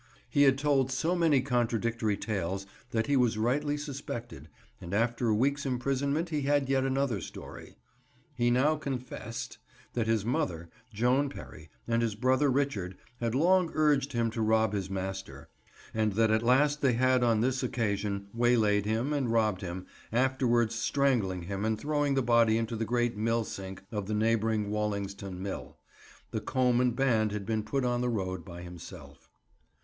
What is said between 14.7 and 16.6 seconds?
his master, and that at